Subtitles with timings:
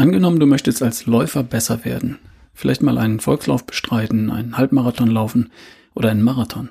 [0.00, 2.18] Angenommen, du möchtest als Läufer besser werden.
[2.54, 5.52] Vielleicht mal einen Volkslauf bestreiten, einen Halbmarathon laufen
[5.94, 6.70] oder einen Marathon.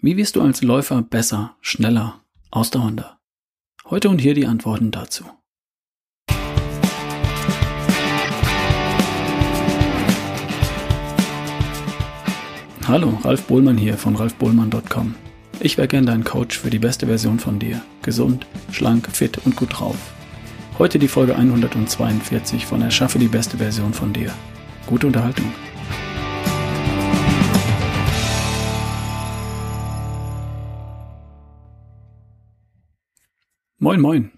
[0.00, 2.20] Wie wirst du als Läufer besser, schneller,
[2.52, 3.18] ausdauernder?
[3.86, 5.24] Heute und hier die Antworten dazu.
[12.86, 15.16] Hallo, Ralf Bohlmann hier von ralfbohlmann.com.
[15.58, 17.82] Ich wäre gern dein Coach für die beste Version von dir.
[18.02, 20.14] Gesund, schlank, fit und gut drauf.
[20.76, 24.34] Heute die Folge 142 von Erschaffe die beste Version von dir.
[24.86, 25.52] Gute Unterhaltung.
[33.78, 34.32] Moin, moin.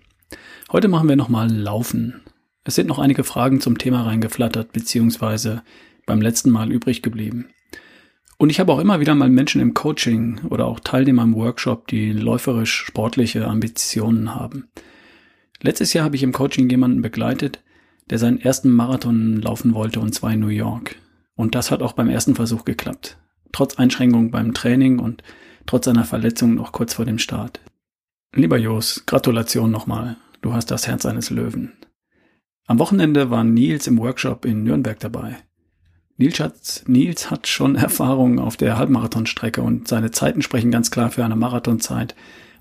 [0.71, 2.21] Heute machen wir nochmal Laufen.
[2.65, 5.63] Es sind noch einige Fragen zum Thema reingeflattert, beziehungsweise
[6.05, 7.47] beim letzten Mal übrig geblieben.
[8.37, 11.87] Und ich habe auch immer wieder mal Menschen im Coaching oder auch Teilnehmer im Workshop,
[11.87, 14.69] die läuferisch sportliche Ambitionen haben.
[15.63, 17.63] Letztes Jahr habe ich im Coaching jemanden begleitet,
[18.11, 20.97] der seinen ersten Marathon laufen wollte und zwar in New York.
[21.35, 23.19] Und das hat auch beim ersten Versuch geklappt.
[23.53, 25.23] Trotz Einschränkungen beim Training und
[25.67, 27.61] trotz seiner Verletzung noch kurz vor dem Start.
[28.35, 30.17] Lieber Jos, Gratulation nochmal.
[30.43, 31.73] Du hast das Herz eines Löwen.
[32.67, 35.37] Am Wochenende war Nils im Workshop in Nürnberg dabei.
[36.17, 41.11] Nils hat, Nils hat schon Erfahrung auf der Halbmarathonstrecke und seine Zeiten sprechen ganz klar
[41.11, 42.15] für eine Marathonzeit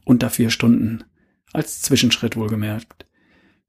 [0.04, 1.04] unter vier Stunden.
[1.56, 3.06] Als Zwischenschritt wohlgemerkt.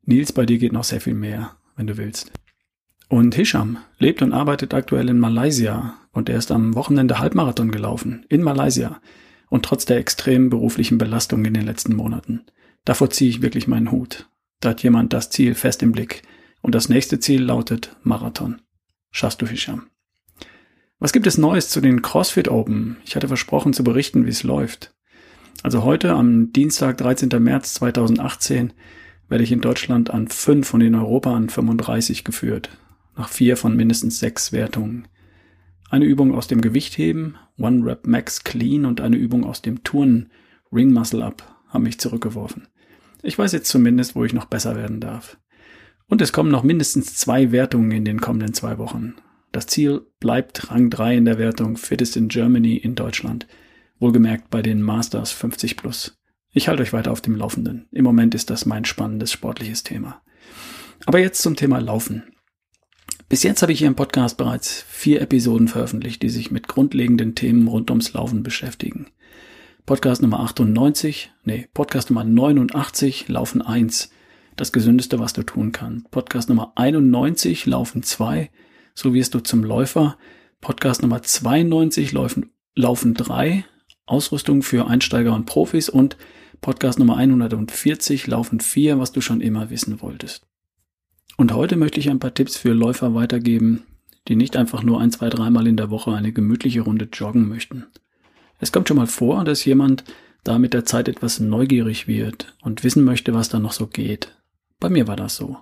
[0.02, 2.32] Nils, bei dir geht noch sehr viel mehr, wenn du willst.
[3.08, 8.26] Und Hisham lebt und arbeitet aktuell in Malaysia und er ist am Wochenende Halbmarathon gelaufen.
[8.28, 9.00] In Malaysia.
[9.50, 12.44] Und trotz der extremen beruflichen Belastung in den letzten Monaten.
[12.84, 14.28] Davor ziehe ich wirklich meinen Hut.
[14.58, 16.22] Da hat jemand das Ziel fest im Blick.
[16.62, 18.62] Und das nächste Ziel lautet Marathon.
[19.12, 19.86] Schaffst du, Hisham.
[20.98, 22.96] Was gibt es Neues zu den CrossFit Open?
[23.04, 24.95] Ich hatte versprochen zu berichten, wie es läuft.
[25.62, 27.30] Also heute, am Dienstag, 13.
[27.42, 28.72] März 2018,
[29.28, 32.70] werde ich in Deutschland an fünf und in Europa an 35 geführt.
[33.16, 35.08] Nach vier von mindestens sechs Wertungen.
[35.88, 40.30] Eine Übung aus dem Gewichtheben, One Rep Max Clean und eine Übung aus dem Turnen,
[40.72, 42.68] Ring Muscle Up, haben mich zurückgeworfen.
[43.22, 45.38] Ich weiß jetzt zumindest, wo ich noch besser werden darf.
[46.08, 49.14] Und es kommen noch mindestens zwei Wertungen in den kommenden zwei Wochen.
[49.52, 53.46] Das Ziel bleibt Rang 3 in der Wertung Fittest in Germany in Deutschland.
[53.98, 56.18] Wohlgemerkt bei den Masters 50 plus.
[56.52, 57.88] Ich halte euch weiter auf dem Laufenden.
[57.92, 60.22] Im Moment ist das mein spannendes sportliches Thema.
[61.04, 62.24] Aber jetzt zum Thema Laufen.
[63.28, 67.34] Bis jetzt habe ich hier im Podcast bereits vier Episoden veröffentlicht, die sich mit grundlegenden
[67.34, 69.08] Themen rund ums Laufen beschäftigen.
[69.84, 74.10] Podcast Nummer 98, nee, Podcast Nummer 89, Laufen 1,
[74.56, 76.10] das Gesündeste, was du tun kannst.
[76.10, 78.50] Podcast Nummer 91, Laufen 2,
[78.94, 80.18] so wirst du zum Läufer.
[80.60, 83.64] Podcast Nummer 92, Laufen, Laufen 3,
[84.06, 86.16] Ausrüstung für Einsteiger und Profis und
[86.60, 90.46] Podcast Nummer 140, Laufen 4, was du schon immer wissen wolltest.
[91.36, 93.82] Und heute möchte ich ein paar Tipps für Läufer weitergeben,
[94.28, 97.86] die nicht einfach nur ein, zwei, dreimal in der Woche eine gemütliche Runde joggen möchten.
[98.58, 100.04] Es kommt schon mal vor, dass jemand
[100.44, 104.36] da mit der Zeit etwas neugierig wird und wissen möchte, was da noch so geht.
[104.78, 105.58] Bei mir war das so.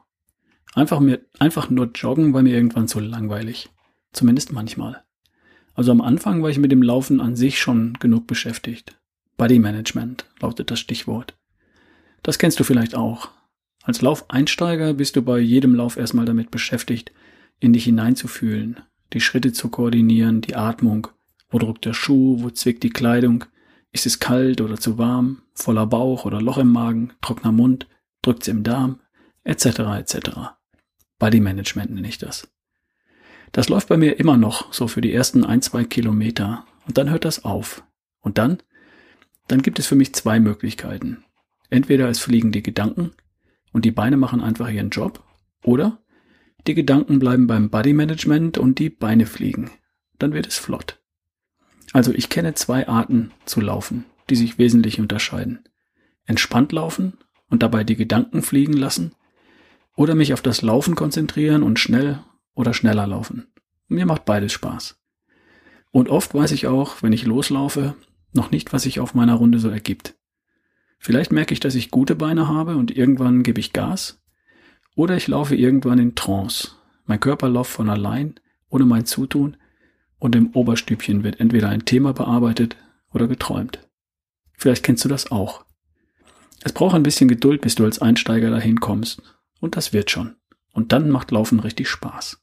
[0.75, 3.71] Einfach, mir, einfach nur joggen war mir irgendwann zu langweilig.
[4.13, 5.03] Zumindest manchmal.
[5.75, 8.97] Also am Anfang war ich mit dem Laufen an sich schon genug beschäftigt.
[9.37, 11.35] Body Management lautet das Stichwort.
[12.23, 13.29] Das kennst du vielleicht auch.
[13.83, 17.13] Als Laufeinsteiger bist du bei jedem Lauf erstmal damit beschäftigt,
[17.61, 18.81] in dich hineinzufühlen,
[19.13, 21.09] die Schritte zu koordinieren, die Atmung,
[21.51, 23.45] wo drückt der Schuh, wo zwickt die Kleidung,
[23.93, 27.87] ist es kalt oder zu warm, voller Bauch oder Loch im Magen, trockener Mund,
[28.23, 29.01] drückt's im Darm,
[29.45, 29.67] etc.
[29.99, 30.19] etc.
[31.19, 32.49] Body Management nenne ich das.
[33.55, 37.09] Das läuft bei mir immer noch so für die ersten ein, zwei Kilometer und dann
[37.09, 37.85] hört das auf.
[38.21, 38.59] Und dann?
[39.47, 41.23] Dann gibt es für mich zwei Möglichkeiten.
[41.71, 43.13] Entweder es fliegen die Gedanken
[43.73, 45.23] und die Beine machen einfach ihren Job
[45.63, 46.03] oder
[46.67, 49.71] die Gedanken bleiben beim Body Management und die Beine fliegen.
[50.19, 51.01] Dann wird es flott.
[51.93, 55.61] Also ich kenne zwei Arten zu laufen, die sich wesentlich unterscheiden.
[56.27, 57.19] Entspannt laufen
[57.51, 59.15] und dabei die Gedanken fliegen lassen
[59.95, 62.19] oder mich auf das Laufen konzentrieren und schnell
[62.55, 63.47] oder schneller laufen.
[63.89, 64.99] Mir macht beides Spaß.
[65.91, 67.95] Und oft weiß ich auch, wenn ich loslaufe,
[68.33, 70.17] noch nicht, was sich auf meiner Runde so ergibt.
[70.99, 74.23] Vielleicht merke ich, dass ich gute Beine habe und irgendwann gebe ich Gas.
[74.97, 76.73] Oder ich laufe irgendwann in Trance.
[77.07, 78.41] Mein Körper läuft von allein,
[78.71, 79.57] ohne mein Zutun,
[80.19, 82.77] und im Oberstübchen wird entweder ein Thema bearbeitet
[83.13, 83.87] oder geträumt.
[84.55, 85.65] Vielleicht kennst du das auch.
[86.63, 89.21] Es braucht ein bisschen Geduld, bis du als Einsteiger dahin kommst.
[89.61, 90.37] Und das wird schon.
[90.73, 92.43] Und dann macht Laufen richtig Spaß.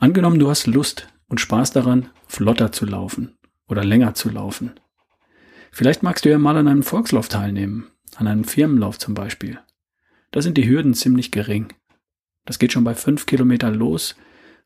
[0.00, 3.36] Angenommen, du hast Lust und Spaß daran, flotter zu laufen
[3.68, 4.72] oder länger zu laufen.
[5.72, 7.86] Vielleicht magst du ja mal an einem Volkslauf teilnehmen,
[8.16, 9.58] an einem Firmenlauf zum Beispiel.
[10.30, 11.74] Da sind die Hürden ziemlich gering.
[12.46, 14.16] Das geht schon bei fünf Kilometer los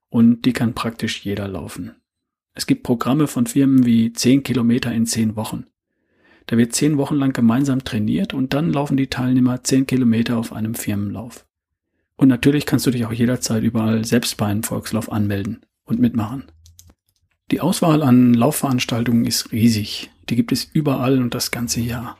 [0.08, 1.96] und die kann praktisch jeder laufen.
[2.52, 5.66] Es gibt Programme von Firmen wie zehn Kilometer in zehn Wochen.
[6.46, 10.52] Da wird zehn Wochen lang gemeinsam trainiert und dann laufen die Teilnehmer zehn Kilometer auf
[10.52, 11.44] einem Firmenlauf.
[12.16, 16.44] Und natürlich kannst du dich auch jederzeit überall selbst bei einem Volkslauf anmelden und mitmachen.
[17.50, 20.10] Die Auswahl an Laufveranstaltungen ist riesig.
[20.28, 22.16] Die gibt es überall und das ganze Jahr.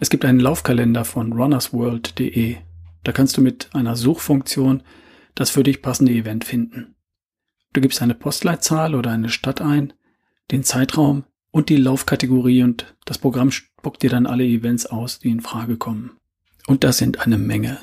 [0.00, 2.56] Es gibt einen Laufkalender von runnersworld.de.
[3.02, 4.82] Da kannst du mit einer Suchfunktion
[5.34, 6.94] das für dich passende Event finden.
[7.72, 9.92] Du gibst eine Postleitzahl oder eine Stadt ein,
[10.50, 15.30] den Zeitraum und die Laufkategorie und das Programm spuckt dir dann alle Events aus, die
[15.30, 16.12] in Frage kommen.
[16.66, 17.78] Und das sind eine Menge.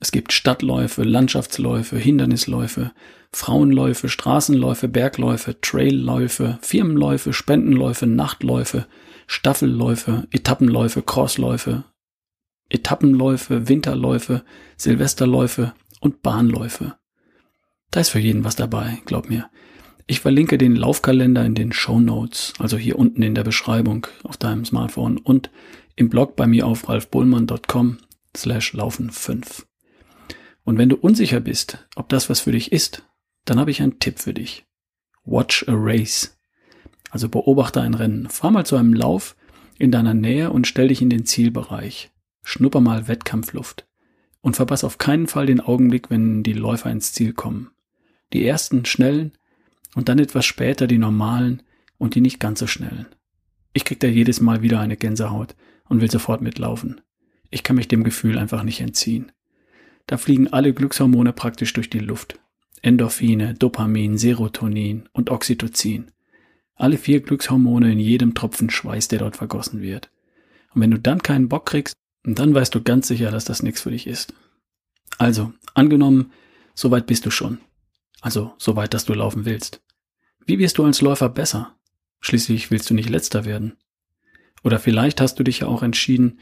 [0.00, 2.92] Es gibt Stadtläufe, Landschaftsläufe, Hindernisläufe,
[3.32, 8.86] Frauenläufe, Straßenläufe, Bergläufe, Trailläufe, Firmenläufe, Spendenläufe, Nachtläufe,
[9.26, 11.84] Staffelläufe, Etappenläufe, Crossläufe,
[12.70, 14.44] Etappenläufe, Winterläufe,
[14.76, 16.94] Silvesterläufe und Bahnläufe.
[17.90, 19.50] Da ist für jeden was dabei, glaub mir.
[20.06, 24.36] Ich verlinke den Laufkalender in den Show Notes, also hier unten in der Beschreibung auf
[24.36, 25.50] deinem Smartphone und
[25.96, 27.98] im Blog bei mir auf ralfbullmann.com
[28.34, 29.67] slash laufen 5.
[30.68, 33.02] Und wenn du unsicher bist, ob das was für dich ist,
[33.46, 34.66] dann habe ich einen Tipp für dich.
[35.24, 36.38] Watch a Race.
[37.08, 38.28] Also beobachte ein Rennen.
[38.28, 39.34] Fahr mal zu einem Lauf
[39.78, 42.10] in deiner Nähe und stell dich in den Zielbereich.
[42.42, 43.88] Schnupper mal Wettkampfluft.
[44.42, 47.70] Und verpass auf keinen Fall den Augenblick, wenn die Läufer ins Ziel kommen.
[48.34, 49.32] Die ersten schnellen
[49.94, 51.62] und dann etwas später die normalen
[51.96, 53.06] und die nicht ganz so schnellen.
[53.72, 55.56] Ich krieg da jedes Mal wieder eine Gänsehaut
[55.88, 57.00] und will sofort mitlaufen.
[57.48, 59.32] Ich kann mich dem Gefühl einfach nicht entziehen.
[60.08, 62.40] Da fliegen alle Glückshormone praktisch durch die Luft.
[62.80, 66.10] Endorphine, Dopamin, Serotonin und Oxytocin.
[66.74, 70.10] Alle vier Glückshormone in jedem Tropfen Schweiß, der dort vergossen wird.
[70.72, 71.94] Und wenn du dann keinen Bock kriegst,
[72.24, 74.32] dann weißt du ganz sicher, dass das nichts für dich ist.
[75.18, 76.32] Also, angenommen,
[76.74, 77.58] soweit bist du schon.
[78.22, 79.82] Also, soweit, dass du laufen willst.
[80.46, 81.74] Wie wirst du als Läufer besser?
[82.20, 83.76] Schließlich willst du nicht letzter werden.
[84.64, 86.38] Oder vielleicht hast du dich ja auch entschieden,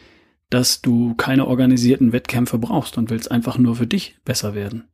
[0.51, 4.85] dass du keine organisierten Wettkämpfe brauchst und willst einfach nur für dich besser werden.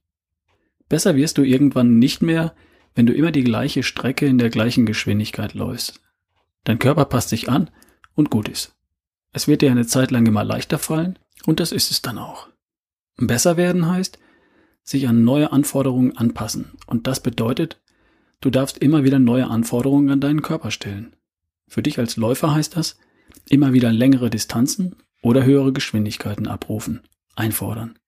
[0.88, 2.54] Besser wirst du irgendwann nicht mehr,
[2.94, 6.00] wenn du immer die gleiche Strecke in der gleichen Geschwindigkeit läufst.
[6.64, 7.70] Dein Körper passt sich an
[8.14, 8.74] und gut ist.
[9.32, 12.48] Es wird dir eine Zeit lang immer leichter fallen und das ist es dann auch.
[13.16, 14.18] Besser werden heißt,
[14.82, 17.80] sich an neue Anforderungen anpassen und das bedeutet,
[18.40, 21.14] du darfst immer wieder neue Anforderungen an deinen Körper stellen.
[21.68, 22.98] Für dich als Läufer heißt das,
[23.48, 27.00] immer wieder längere Distanzen oder höhere Geschwindigkeiten abrufen,
[27.34, 27.98] einfordern.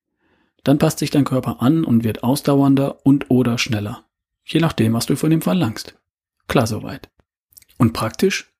[0.64, 4.04] Dann passt sich dein Körper an und wird ausdauernder und oder schneller.
[4.44, 5.98] Je nachdem, was du von ihm verlangst.
[6.48, 7.10] Klar soweit.
[7.78, 8.52] Und praktisch?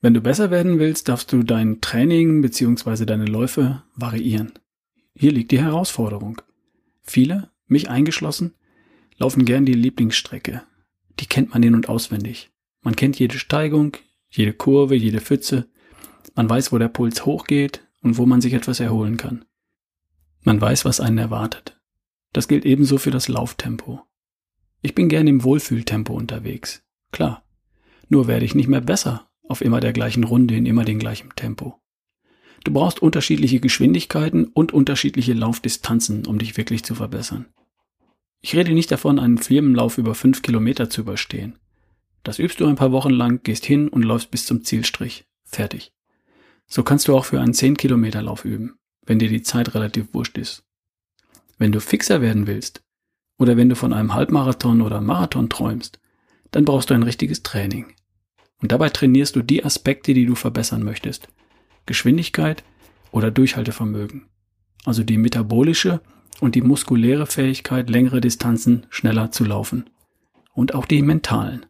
[0.00, 3.06] Wenn du besser werden willst, darfst du dein Training bzw.
[3.06, 4.52] deine Läufe variieren.
[5.14, 6.42] Hier liegt die Herausforderung.
[7.02, 8.54] Viele, mich eingeschlossen,
[9.16, 10.62] laufen gern die Lieblingsstrecke.
[11.20, 12.50] Die kennt man in und auswendig.
[12.80, 13.96] Man kennt jede Steigung,
[14.30, 15.68] jede Kurve, jede Pfütze,
[16.34, 19.44] man weiß, wo der Puls hochgeht und wo man sich etwas erholen kann.
[20.42, 21.80] Man weiß, was einen erwartet.
[22.32, 24.02] Das gilt ebenso für das Lauftempo.
[24.80, 26.82] Ich bin gern im Wohlfühltempo unterwegs.
[27.12, 27.44] Klar.
[28.08, 31.30] Nur werde ich nicht mehr besser auf immer der gleichen Runde in immer dem gleichen
[31.36, 31.78] Tempo.
[32.64, 37.46] Du brauchst unterschiedliche Geschwindigkeiten und unterschiedliche Laufdistanzen, um dich wirklich zu verbessern.
[38.40, 41.58] Ich rede nicht davon, einen Firmenlauf über fünf Kilometer zu überstehen.
[42.22, 45.24] Das übst du ein paar Wochen lang, gehst hin und läufst bis zum Zielstrich.
[45.44, 45.92] Fertig.
[46.74, 50.14] So kannst du auch für einen 10 Kilometer Lauf üben, wenn dir die Zeit relativ
[50.14, 50.64] wurscht ist.
[51.58, 52.82] Wenn du fixer werden willst
[53.36, 56.00] oder wenn du von einem Halbmarathon oder Marathon träumst,
[56.50, 57.92] dann brauchst du ein richtiges Training.
[58.62, 61.28] Und dabei trainierst du die Aspekte, die du verbessern möchtest.
[61.84, 62.64] Geschwindigkeit
[63.10, 64.30] oder Durchhaltevermögen.
[64.86, 66.00] Also die metabolische
[66.40, 69.90] und die muskuläre Fähigkeit, längere Distanzen schneller zu laufen.
[70.54, 71.66] Und auch die mentalen.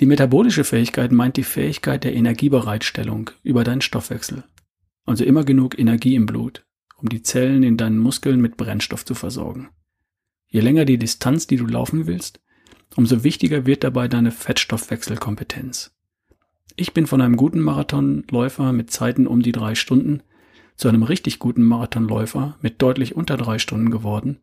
[0.00, 4.44] Die metabolische Fähigkeit meint die Fähigkeit der Energiebereitstellung über deinen Stoffwechsel.
[5.06, 9.14] Also immer genug Energie im Blut, um die Zellen in deinen Muskeln mit Brennstoff zu
[9.14, 9.68] versorgen.
[10.48, 12.40] Je länger die Distanz, die du laufen willst,
[12.96, 15.94] umso wichtiger wird dabei deine Fettstoffwechselkompetenz.
[16.76, 20.22] Ich bin von einem guten Marathonläufer mit Zeiten um die drei Stunden
[20.74, 24.40] zu einem richtig guten Marathonläufer mit deutlich unter drei Stunden geworden,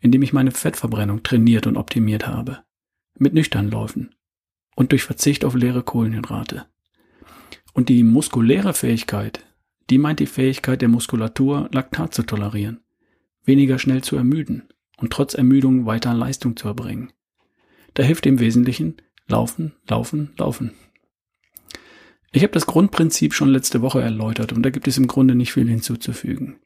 [0.00, 2.60] indem ich meine Fettverbrennung trainiert und optimiert habe.
[3.18, 4.14] Mit nüchtern Läufen
[4.76, 6.66] und durch Verzicht auf leere Kohlenhydrate.
[7.72, 9.44] Und die muskuläre Fähigkeit,
[9.90, 12.80] die meint die Fähigkeit der Muskulatur, Laktat zu tolerieren,
[13.44, 14.68] weniger schnell zu ermüden
[14.98, 17.12] und trotz Ermüdung weiter Leistung zu erbringen.
[17.94, 20.72] Da hilft im Wesentlichen Laufen, Laufen, Laufen.
[22.32, 25.52] Ich habe das Grundprinzip schon letzte Woche erläutert und da gibt es im Grunde nicht
[25.52, 26.58] viel hinzuzufügen.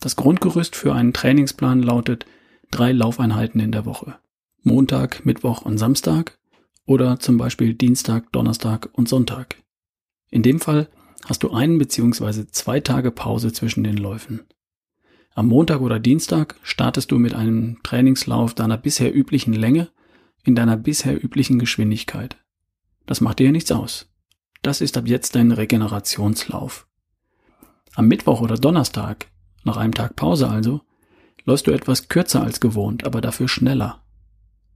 [0.00, 2.26] Das Grundgerüst für einen Trainingsplan lautet
[2.70, 4.18] drei Laufeinheiten in der Woche.
[4.62, 6.38] Montag, Mittwoch und Samstag
[6.86, 9.62] oder zum Beispiel Dienstag, Donnerstag und Sonntag.
[10.30, 10.88] In dem Fall
[11.24, 12.46] hast du einen bzw.
[12.46, 14.44] zwei Tage Pause zwischen den Läufen.
[15.34, 19.90] Am Montag oder Dienstag startest du mit einem Trainingslauf deiner bisher üblichen Länge
[20.44, 22.38] in deiner bisher üblichen Geschwindigkeit.
[23.04, 24.08] Das macht dir nichts aus.
[24.62, 26.86] Das ist ab jetzt dein Regenerationslauf.
[27.94, 29.26] Am Mittwoch oder Donnerstag,
[29.64, 30.80] nach einem Tag Pause also,
[31.44, 34.04] läufst du etwas kürzer als gewohnt, aber dafür schneller.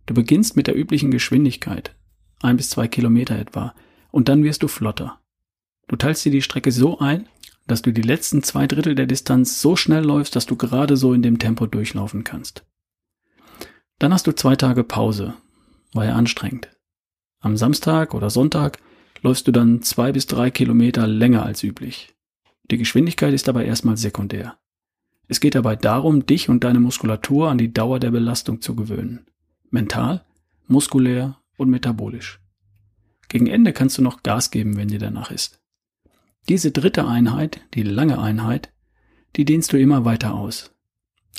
[0.06, 1.94] Du beginnst mit der üblichen Geschwindigkeit,
[2.40, 3.74] ein bis zwei Kilometer etwa,
[4.10, 5.18] und dann wirst du flotter.
[5.88, 7.28] Du teilst dir die Strecke so ein,
[7.66, 11.12] dass du die letzten zwei Drittel der Distanz so schnell läufst, dass du gerade so
[11.12, 12.64] in dem Tempo durchlaufen kannst.
[13.98, 15.34] Dann hast du zwei Tage Pause.
[15.92, 16.68] War ja anstrengend.
[17.40, 18.78] Am Samstag oder Sonntag
[19.22, 22.14] läufst du dann zwei bis drei Kilometer länger als üblich.
[22.70, 24.56] Die Geschwindigkeit ist aber erstmal sekundär.
[25.28, 29.26] Es geht dabei darum, dich und deine Muskulatur an die Dauer der Belastung zu gewöhnen.
[29.70, 30.24] Mental,
[30.66, 32.40] muskulär und metabolisch.
[33.28, 35.60] Gegen Ende kannst du noch Gas geben, wenn dir danach ist.
[36.48, 38.72] Diese dritte Einheit, die lange Einheit,
[39.36, 40.74] die dehnst du immer weiter aus.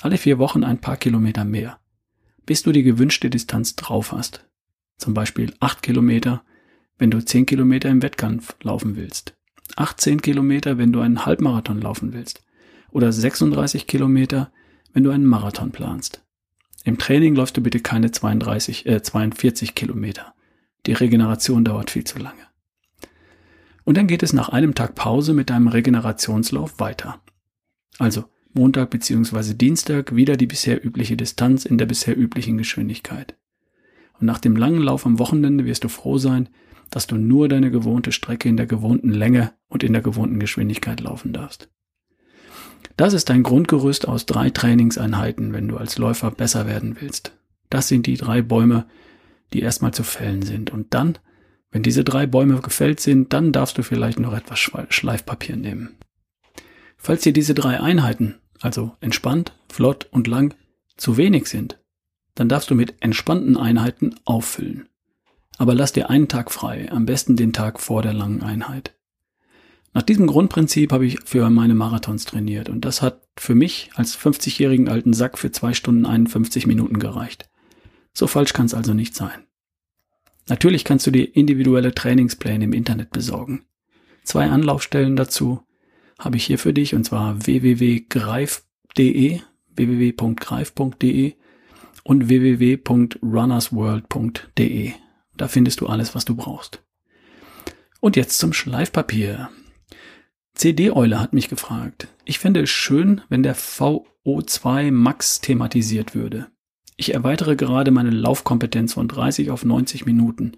[0.01, 1.79] Alle vier Wochen ein paar Kilometer mehr,
[2.45, 4.47] bis du die gewünschte Distanz drauf hast.
[4.97, 6.43] Zum Beispiel acht Kilometer,
[6.97, 9.35] wenn du zehn Kilometer im Wettkampf laufen willst.
[9.75, 12.43] 18 Kilometer, wenn du einen Halbmarathon laufen willst
[12.91, 14.51] oder 36 Kilometer,
[14.93, 16.23] wenn du einen Marathon planst.
[16.83, 20.33] Im Training läufst du bitte keine 32, äh, 42 Kilometer.
[20.85, 22.41] Die Regeneration dauert viel zu lange.
[23.83, 27.21] Und dann geht es nach einem Tag Pause mit deinem Regenerationslauf weiter.
[27.99, 29.53] Also Montag bzw.
[29.53, 33.37] Dienstag wieder die bisher übliche Distanz in der bisher üblichen Geschwindigkeit.
[34.19, 36.49] Und nach dem langen Lauf am Wochenende wirst du froh sein,
[36.89, 40.99] dass du nur deine gewohnte Strecke in der gewohnten Länge und in der gewohnten Geschwindigkeit
[40.99, 41.69] laufen darfst.
[42.97, 47.33] Das ist ein Grundgerüst aus drei Trainingseinheiten, wenn du als Läufer besser werden willst.
[47.69, 48.85] Das sind die drei Bäume,
[49.53, 50.71] die erstmal zu fällen sind.
[50.71, 51.17] Und dann,
[51.71, 55.97] wenn diese drei Bäume gefällt sind, dann darfst du vielleicht noch etwas Schleifpapier nehmen.
[56.97, 60.53] Falls dir diese drei Einheiten, also entspannt, flott und lang,
[60.97, 61.79] zu wenig sind,
[62.35, 64.87] dann darfst du mit entspannten Einheiten auffüllen.
[65.57, 68.95] Aber lass dir einen Tag frei, am besten den Tag vor der langen Einheit.
[69.93, 74.17] Nach diesem Grundprinzip habe ich für meine Marathons trainiert und das hat für mich als
[74.17, 77.49] 50-jährigen alten Sack für zwei Stunden 51 Minuten gereicht.
[78.13, 79.47] So falsch kann es also nicht sein.
[80.47, 83.65] Natürlich kannst du dir individuelle Trainingspläne im Internet besorgen.
[84.23, 85.63] Zwei Anlaufstellen dazu
[86.17, 89.41] habe ich hier für dich und zwar www.greif.de,
[89.75, 91.33] www.greif.de
[92.03, 94.93] und www.runnersworld.de.
[95.37, 96.81] Da findest du alles, was du brauchst.
[97.99, 99.49] Und jetzt zum Schleifpapier.
[100.61, 102.07] CD-Eule hat mich gefragt.
[102.23, 106.51] Ich fände es schön, wenn der VO2 Max thematisiert würde.
[106.97, 110.51] Ich erweitere gerade meine Laufkompetenz von 30 auf 90 Minuten,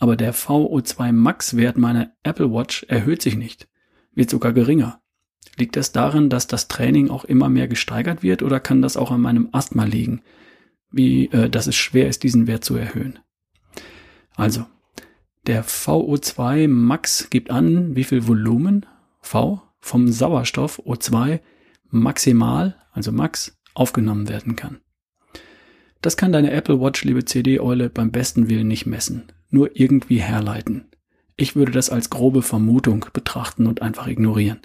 [0.00, 3.68] aber der VO2 Max Wert meiner Apple Watch erhöht sich nicht,
[4.12, 5.00] wird sogar geringer.
[5.56, 9.12] Liegt das daran, dass das Training auch immer mehr gesteigert wird oder kann das auch
[9.12, 10.22] an meinem Asthma liegen,
[10.90, 13.20] wie äh, dass es schwer ist, diesen Wert zu erhöhen?
[14.34, 14.66] Also,
[15.46, 18.84] der VO2 Max gibt an, wie viel Volumen
[19.24, 21.40] V vom Sauerstoff O2
[21.90, 24.80] maximal, also Max, aufgenommen werden kann.
[26.02, 30.88] Das kann deine Apple Watch, liebe CD-Eule, beim besten Willen nicht messen, nur irgendwie herleiten.
[31.36, 34.60] Ich würde das als grobe Vermutung betrachten und einfach ignorieren.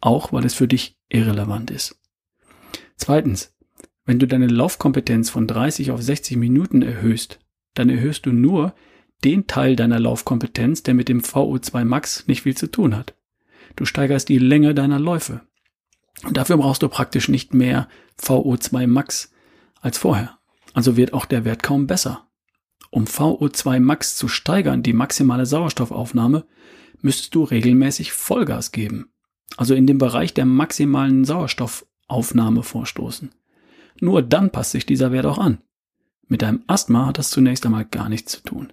[0.00, 2.00] Auch weil es für dich irrelevant ist.
[2.96, 3.54] Zweitens,
[4.04, 7.40] wenn du deine Laufkompetenz von 30 auf 60 Minuten erhöhst,
[7.74, 8.74] dann erhöhst du nur
[9.24, 13.14] den Teil deiner Laufkompetenz, der mit dem VO2 Max nicht viel zu tun hat.
[13.76, 15.42] Du steigerst die Länge deiner Läufe.
[16.24, 17.88] Und dafür brauchst du praktisch nicht mehr
[18.20, 19.30] VO2 Max
[19.80, 20.38] als vorher.
[20.72, 22.26] Also wird auch der Wert kaum besser.
[22.90, 26.46] Um VO2 Max zu steigern, die maximale Sauerstoffaufnahme,
[27.02, 29.10] müsstest du regelmäßig Vollgas geben.
[29.56, 33.30] Also in dem Bereich der maximalen Sauerstoffaufnahme vorstoßen.
[34.00, 35.58] Nur dann passt sich dieser Wert auch an.
[36.28, 38.72] Mit deinem Asthma hat das zunächst einmal gar nichts zu tun.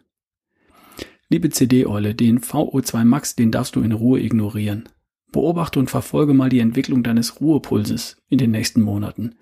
[1.30, 4.90] Liebe CD-Eule, den VO2 Max, den darfst du in Ruhe ignorieren.
[5.32, 9.36] Beobachte und verfolge mal die Entwicklung deines Ruhepulses in den nächsten Monaten.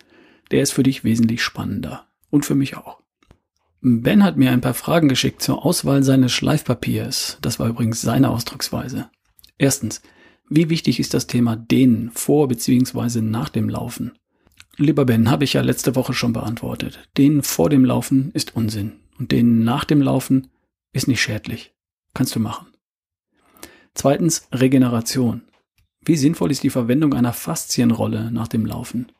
[0.51, 2.07] Der ist für dich wesentlich spannender.
[2.29, 3.01] Und für mich auch.
[3.81, 7.39] Ben hat mir ein paar Fragen geschickt zur Auswahl seines Schleifpapiers.
[7.41, 9.09] Das war übrigens seine Ausdrucksweise.
[9.57, 10.01] Erstens,
[10.49, 13.21] wie wichtig ist das Thema Dehnen vor bzw.
[13.21, 14.11] nach dem Laufen?
[14.77, 16.99] Lieber Ben, habe ich ja letzte Woche schon beantwortet.
[17.17, 20.47] Dehnen vor dem Laufen ist Unsinn und Dehnen nach dem Laufen
[20.93, 21.73] ist nicht schädlich.
[22.13, 22.67] Kannst du machen.
[23.93, 25.43] Zweitens Regeneration.
[26.03, 29.11] Wie sinnvoll ist die Verwendung einer Faszienrolle nach dem Laufen?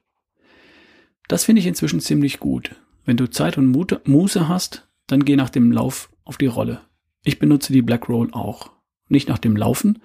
[1.28, 2.76] Das finde ich inzwischen ziemlich gut.
[3.06, 6.82] Wenn du Zeit und Muße hast, dann geh nach dem Lauf auf die Rolle.
[7.24, 8.72] Ich benutze die Black Roll auch.
[9.10, 10.02] Nicht nach dem Laufen,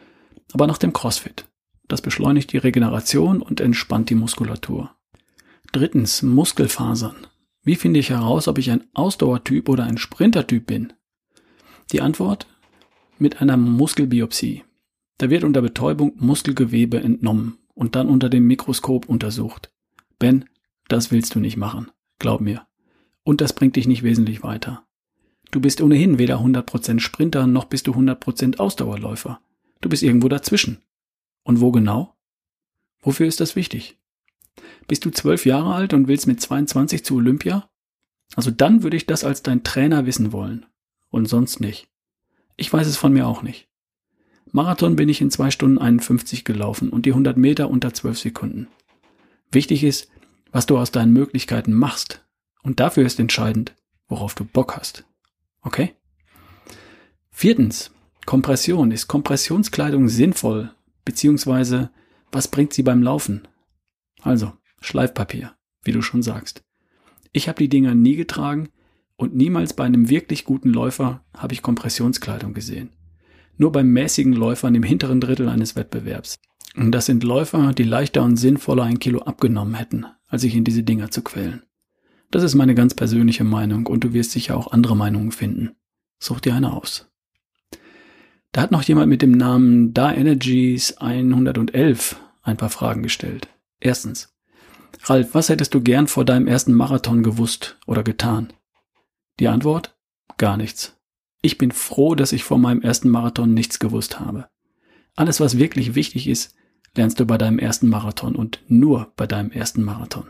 [0.52, 1.48] aber nach dem CrossFit.
[1.88, 4.94] Das beschleunigt die Regeneration und entspannt die Muskulatur.
[5.72, 7.26] Drittens, Muskelfasern.
[7.62, 10.92] Wie finde ich heraus, ob ich ein Ausdauertyp oder ein Sprintertyp bin?
[11.92, 12.46] Die Antwort?
[13.18, 14.64] Mit einer Muskelbiopsie.
[15.18, 19.72] Da wird unter Betäubung Muskelgewebe entnommen und dann unter dem Mikroskop untersucht.
[20.18, 20.46] Ben,
[20.88, 21.90] das willst du nicht machen.
[22.18, 22.66] Glaub mir.
[23.22, 24.84] Und das bringt dich nicht wesentlich weiter.
[25.50, 29.40] Du bist ohnehin weder 100% Sprinter noch bist du 100% Ausdauerläufer.
[29.80, 30.82] Du bist irgendwo dazwischen.
[31.44, 32.14] Und wo genau?
[33.00, 33.98] Wofür ist das wichtig?
[34.88, 37.70] Bist du zwölf Jahre alt und willst mit 22 zu Olympia?
[38.34, 40.66] Also dann würde ich das als dein Trainer wissen wollen.
[41.16, 41.88] Und sonst nicht.
[42.58, 43.70] Ich weiß es von mir auch nicht.
[44.52, 48.68] Marathon bin ich in zwei Stunden 51 gelaufen und die 100 Meter unter 12 Sekunden.
[49.50, 50.10] Wichtig ist,
[50.52, 52.22] was du aus deinen Möglichkeiten machst.
[52.62, 53.74] Und dafür ist entscheidend,
[54.08, 55.06] worauf du Bock hast.
[55.62, 55.94] Okay?
[57.30, 57.92] Viertens.
[58.26, 58.90] Kompression.
[58.90, 60.74] Ist Kompressionskleidung sinnvoll?
[61.06, 61.88] Beziehungsweise,
[62.30, 63.48] was bringt sie beim Laufen?
[64.20, 66.62] Also, Schleifpapier, wie du schon sagst.
[67.32, 68.68] Ich habe die Dinger nie getragen
[69.16, 72.90] und niemals bei einem wirklich guten Läufer habe ich Kompressionskleidung gesehen.
[73.56, 76.36] Nur beim mäßigen Läufern im hinteren Drittel eines Wettbewerbs.
[76.76, 80.64] Und das sind Läufer, die leichter und sinnvoller ein Kilo abgenommen hätten, als sich in
[80.64, 81.62] diese Dinger zu quälen.
[82.30, 85.70] Das ist meine ganz persönliche Meinung und du wirst sicher auch andere Meinungen finden.
[86.18, 87.10] Such dir eine aus.
[88.52, 93.48] Da hat noch jemand mit dem Namen Da Energies 111 ein paar Fragen gestellt.
[93.80, 94.34] Erstens.
[95.04, 98.52] Ralf, was hättest du gern vor deinem ersten Marathon gewusst oder getan?
[99.38, 99.96] Die Antwort?
[100.38, 100.96] Gar nichts.
[101.42, 104.48] Ich bin froh, dass ich vor meinem ersten Marathon nichts gewusst habe.
[105.14, 106.54] Alles, was wirklich wichtig ist,
[106.94, 110.28] lernst du bei deinem ersten Marathon und nur bei deinem ersten Marathon.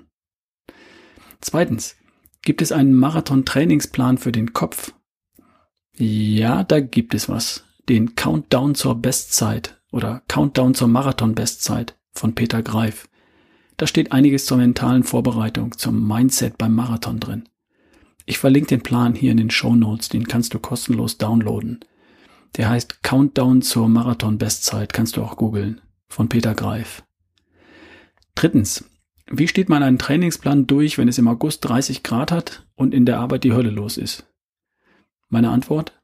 [1.41, 1.97] Zweitens.
[2.43, 4.95] Gibt es einen Marathon-Trainingsplan für den Kopf?
[5.97, 12.63] Ja, da gibt es was den Countdown zur Bestzeit oder Countdown zur Marathon-Bestzeit von Peter
[12.63, 13.09] Greif.
[13.77, 17.49] Da steht einiges zur mentalen Vorbereitung, zum Mindset beim Marathon drin.
[18.27, 21.81] Ich verlinke den Plan hier in den Show Notes, den kannst du kostenlos downloaden.
[22.57, 27.03] Der heißt Countdown zur Marathon-Bestzeit, kannst du auch googeln, von Peter Greif.
[28.35, 28.85] Drittens,
[29.31, 33.07] wie steht man einen Trainingsplan durch, wenn es im August 30 Grad hat und in
[33.07, 34.27] der Arbeit die Hölle los ist?
[35.29, 35.99] Meine Antwort?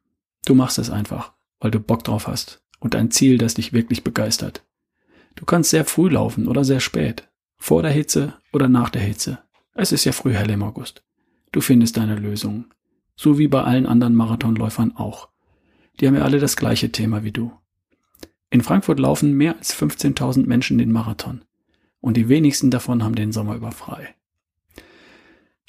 [0.46, 1.32] Du machst es einfach
[1.62, 4.66] weil du Bock drauf hast und ein Ziel, das dich wirklich begeistert.
[5.36, 9.38] Du kannst sehr früh laufen oder sehr spät, vor der Hitze oder nach der Hitze.
[9.74, 11.04] Es ist ja früh hell im August.
[11.52, 12.64] Du findest deine Lösung.
[13.14, 15.28] So wie bei allen anderen Marathonläufern auch.
[16.00, 17.52] Die haben ja alle das gleiche Thema wie du.
[18.50, 21.44] In Frankfurt laufen mehr als 15.000 Menschen den Marathon.
[22.00, 24.14] Und die wenigsten davon haben den Sommer über frei.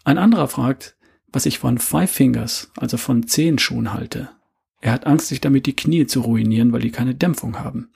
[0.04, 0.98] Ein anderer fragt,
[1.32, 4.30] was ich von Five Fingers, also von Zehenschuhen halte.
[4.82, 7.91] Er hat Angst, sich damit die Knie zu ruinieren, weil die keine Dämpfung haben.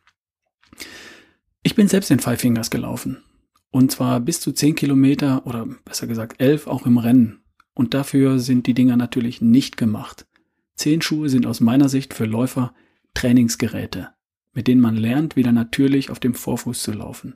[1.63, 3.23] Ich bin selbst in Five Fingers gelaufen.
[3.71, 7.41] Und zwar bis zu 10 Kilometer oder besser gesagt 11 auch im Rennen.
[7.77, 10.25] Und dafür sind die Dinger natürlich nicht gemacht.
[10.73, 12.73] Zehenschuhe sind aus meiner Sicht für Läufer
[13.13, 14.09] Trainingsgeräte,
[14.51, 17.35] mit denen man lernt, wieder natürlich auf dem Vorfuß zu laufen.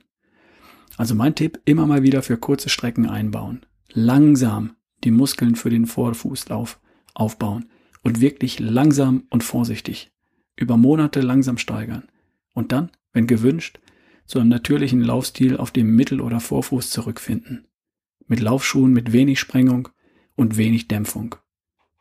[0.96, 3.64] Also mein Tipp, immer mal wieder für kurze Strecken einbauen.
[3.92, 4.74] Langsam
[5.04, 6.80] die Muskeln für den Vorfußlauf
[7.14, 7.66] aufbauen
[8.02, 10.10] und wirklich langsam und vorsichtig
[10.56, 12.08] über Monate langsam steigern
[12.52, 13.78] und dann, wenn gewünscht,
[14.26, 17.68] zu einem natürlichen Laufstil auf dem Mittel- oder Vorfuß zurückfinden.
[18.26, 19.88] Mit Laufschuhen mit wenig Sprengung
[20.36, 21.36] und wenig Dämpfung.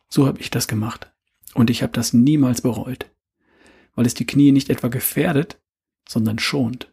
[0.10, 1.12] So habe ich das gemacht.
[1.54, 3.10] Und ich habe das niemals bereut.
[3.96, 5.60] Weil es die Knie nicht etwa gefährdet,
[6.08, 6.92] sondern schont.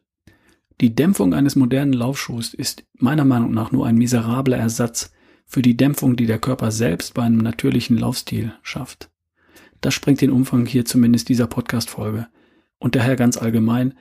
[0.80, 5.12] Die Dämpfung eines modernen Laufschuhs ist meiner Meinung nach nur ein miserabler Ersatz
[5.44, 9.10] für die Dämpfung, die der Körper selbst bei einem natürlichen Laufstil schafft.
[9.80, 12.28] Das sprengt den Umfang hier zumindest dieser Podcast-Folge.
[12.78, 13.94] Und daher ganz allgemein,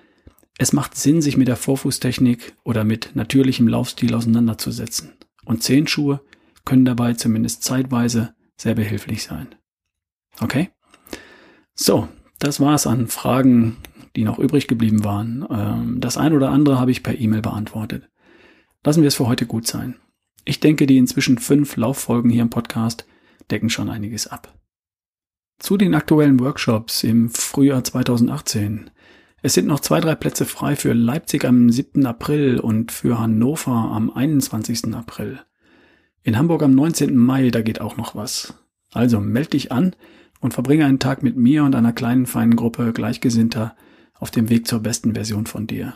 [0.59, 5.13] es macht Sinn, sich mit der Vorfußtechnik oder mit natürlichem Laufstil auseinanderzusetzen.
[5.45, 6.21] Und Zehenschuhe
[6.67, 9.55] können dabei zumindest zeitweise sehr behilflich sein.
[10.41, 10.69] Okay?
[11.73, 13.77] So, das war's an Fragen,
[14.17, 15.47] die noch übrig geblieben waren.
[15.49, 18.09] Ähm, das ein oder andere habe ich per E-Mail beantwortet.
[18.83, 19.95] Lassen wir es für heute gut sein.
[20.43, 23.07] Ich denke, die inzwischen fünf Lauffolgen hier im Podcast
[23.49, 24.53] decken schon einiges ab.
[25.59, 28.89] Zu den aktuellen Workshops im Frühjahr 2018.
[29.41, 32.05] Es sind noch zwei, drei Plätze frei für Leipzig am 7.
[32.05, 34.93] April und für Hannover am 21.
[34.93, 35.46] April.
[36.27, 37.15] In Hamburg am 19.
[37.15, 38.53] Mai, da geht auch noch was.
[38.91, 39.95] Also meld dich an
[40.41, 43.77] und verbringe einen Tag mit mir und einer kleinen feinen Gruppe Gleichgesinnter
[44.13, 45.93] auf dem Weg zur besten Version von dir.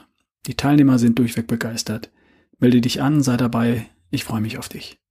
[0.47, 2.11] Die Teilnehmer sind durchweg begeistert.
[2.59, 5.01] Melde dich an, sei dabei Ich freue mich auf dich.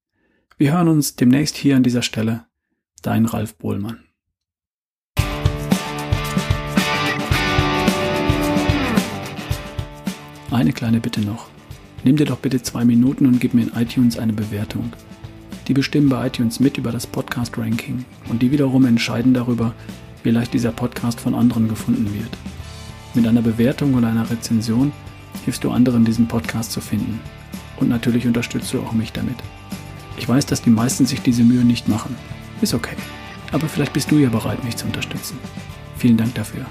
[0.57, 2.47] Wir hören uns demnächst hier an dieser Stelle.
[3.03, 4.03] Dein Ralf Bohlmann.
[10.51, 11.51] Eine kleine Bitte noch.
[12.05, 14.91] Nimm dir doch bitte zwei Minuten und gib mir in iTunes eine Bewertung.
[15.69, 19.75] Die bestimmen bei iTunes mit über das Podcast-Ranking und die wiederum entscheiden darüber,
[20.23, 22.31] wie leicht dieser Podcast von anderen gefunden wird.
[23.15, 24.93] Mit einer Bewertung oder einer Rezension
[25.45, 27.21] hilfst du anderen, diesen Podcast zu finden.
[27.79, 29.37] Und natürlich unterstützt du auch mich damit.
[30.17, 32.15] Ich weiß, dass die meisten sich diese Mühe nicht machen.
[32.61, 32.97] Ist okay.
[33.53, 35.39] Aber vielleicht bist du ja bereit, mich zu unterstützen.
[35.97, 36.67] Vielen Dank dafür.